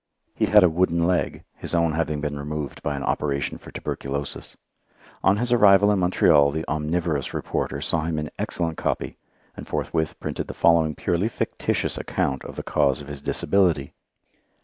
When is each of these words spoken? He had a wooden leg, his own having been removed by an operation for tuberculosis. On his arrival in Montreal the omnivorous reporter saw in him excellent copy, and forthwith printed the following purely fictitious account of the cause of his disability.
He 0.33 0.47
had 0.47 0.63
a 0.63 0.67
wooden 0.67 1.05
leg, 1.05 1.43
his 1.55 1.75
own 1.75 1.91
having 1.91 2.21
been 2.21 2.35
removed 2.35 2.81
by 2.81 2.95
an 2.95 3.03
operation 3.03 3.59
for 3.59 3.69
tuberculosis. 3.69 4.57
On 5.23 5.37
his 5.37 5.53
arrival 5.53 5.91
in 5.91 5.99
Montreal 5.99 6.49
the 6.49 6.67
omnivorous 6.67 7.35
reporter 7.35 7.81
saw 7.81 8.05
in 8.05 8.17
him 8.17 8.29
excellent 8.39 8.77
copy, 8.77 9.19
and 9.55 9.67
forthwith 9.67 10.19
printed 10.19 10.47
the 10.47 10.55
following 10.55 10.95
purely 10.95 11.29
fictitious 11.29 11.99
account 11.99 12.43
of 12.45 12.55
the 12.55 12.63
cause 12.63 12.99
of 12.99 13.09
his 13.09 13.21
disability. 13.21 13.93